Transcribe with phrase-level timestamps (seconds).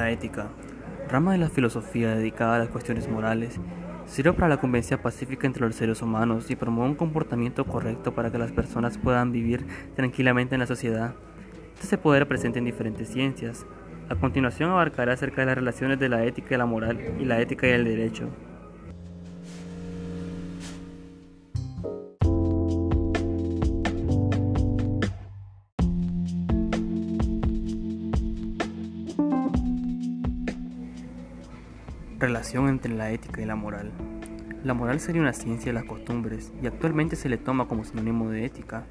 [0.00, 0.48] La ética,
[1.10, 3.60] rama de la filosofía dedicada a las cuestiones morales,
[4.06, 8.32] sirve para la convivencia pacífica entre los seres humanos y promueve un comportamiento correcto para
[8.32, 11.12] que las personas puedan vivir tranquilamente en la sociedad.
[11.74, 13.66] Este se puede presente en diferentes ciencias.
[14.08, 17.38] A continuación abarcará acerca de las relaciones de la ética y la moral y la
[17.38, 18.30] ética y el derecho.
[32.20, 33.92] Relación entre la ética y la moral.
[34.62, 38.28] La moral sería una ciencia de las costumbres y actualmente se le toma como sinónimo
[38.28, 38.84] de ética,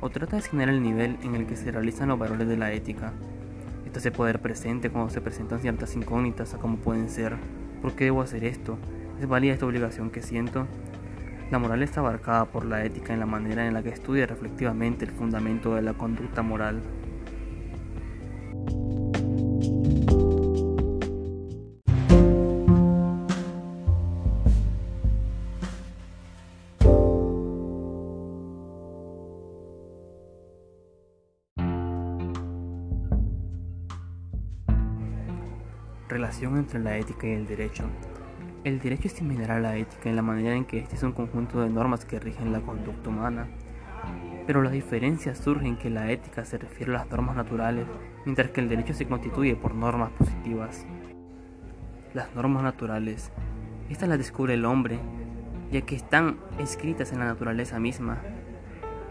[0.00, 2.72] o trata de asignar el nivel en el que se realizan los valores de la
[2.72, 3.12] ética.
[3.86, 7.36] Esto se puede ver presente cuando se presentan ciertas incógnitas a cómo pueden ser,
[7.80, 8.76] ¿por qué debo hacer esto?
[9.20, 10.66] ¿Es válida esta obligación que siento?
[11.52, 15.04] La moral está abarcada por la ética en la manera en la que estudia reflectivamente
[15.04, 16.82] el fundamento de la conducta moral.
[36.06, 37.84] Relación entre la ética y el derecho.
[38.62, 41.12] El derecho es similar a la ética en la manera en que este es un
[41.12, 43.48] conjunto de normas que rigen la conducta humana,
[44.46, 47.86] pero la diferencia surge en que la ética se refiere a las normas naturales,
[48.26, 50.86] mientras que el derecho se constituye por normas positivas.
[52.12, 53.32] Las normas naturales,
[53.88, 54.98] estas las descubre el hombre,
[55.72, 58.18] ya que están escritas en la naturaleza misma,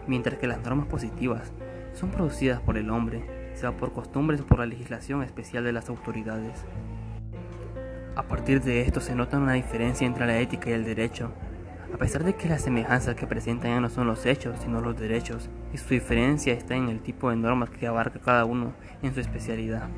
[0.06, 1.52] mientras que las normas positivas
[1.92, 5.88] son producidas por el hombre sea por costumbres o por la legislación especial de las
[5.88, 6.64] autoridades.
[8.16, 11.32] A partir de esto se nota una diferencia entre la ética y el derecho,
[11.92, 14.98] a pesar de que las semejanzas que presentan ya no son los hechos, sino los
[14.98, 19.14] derechos, y su diferencia está en el tipo de normas que abarca cada uno en
[19.14, 19.88] su especialidad.